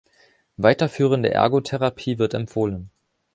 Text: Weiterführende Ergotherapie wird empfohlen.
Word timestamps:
Weiterführende 0.57 1.29
Ergotherapie 1.31 2.17
wird 2.17 2.33
empfohlen. 2.33 2.89